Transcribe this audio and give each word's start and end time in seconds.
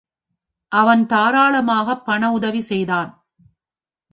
அவன் 0.71 1.03
தாராளாமாகப் 1.05 2.03
பண 2.05 2.31
உதவி 2.31 2.61
செய்தான். 2.61 3.11